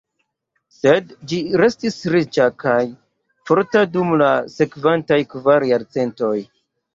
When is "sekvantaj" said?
4.55-5.21